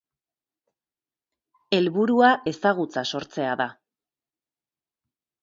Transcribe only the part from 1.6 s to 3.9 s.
Helburua ezagutza sortzea da.